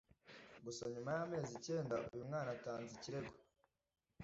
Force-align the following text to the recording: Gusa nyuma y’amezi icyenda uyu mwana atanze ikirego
Gusa 0.65 0.83
nyuma 0.93 1.09
y’amezi 1.17 1.51
icyenda 1.59 1.95
uyu 2.13 2.27
mwana 2.29 2.49
atanze 2.55 2.91
ikirego 2.97 3.35